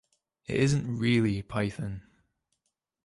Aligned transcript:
It 0.47 0.59
isn't 0.59 0.97
really 0.97 1.43
'Python. 1.43 2.01